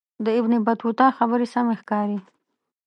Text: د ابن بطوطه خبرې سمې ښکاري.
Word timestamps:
د 0.25 0.27
ابن 0.39 0.53
بطوطه 0.67 1.07
خبرې 1.17 1.47
سمې 1.53 1.75
ښکاري. 1.81 2.19